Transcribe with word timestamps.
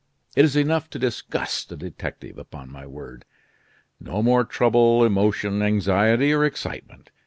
It 0.35 0.43
is 0.43 0.55
enough 0.55 0.89
to 0.89 0.97
disgust 0.97 1.71
a 1.71 1.75
detective, 1.75 2.39
upon 2.39 2.71
my 2.71 2.87
word. 2.87 3.23
No 3.99 4.23
more 4.23 4.43
trouble, 4.43 5.05
emotion, 5.05 5.61
anxiety, 5.61 6.33
or 6.33 6.43
excitement. 6.43 7.11